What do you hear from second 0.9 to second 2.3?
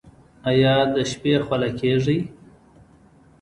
د شپې خوله کیږئ؟